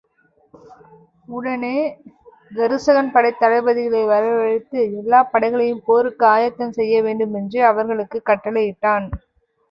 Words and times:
உடனே 1.29 1.73
தருசகன் 2.51 3.11
படைத் 3.11 3.37
தளபதிகளை 3.39 4.01
வரவழைத்து 4.05 4.79
எல்லாப் 4.93 5.31
படைகளையும் 5.31 5.83
போருக்கு 5.85 6.25
ஆயத்தம் 6.27 6.75
செய்ய 6.79 7.03
வேண்டுமென்று 7.03 7.61
அவர்களுக்குக் 7.65 8.27
கட்டளையிட்டான். 8.29 9.07